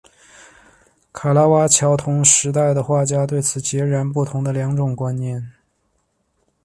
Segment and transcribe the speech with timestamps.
[1.13, 5.51] 卡拉瓦乔同时代的画家对此持截然不同的两种观点。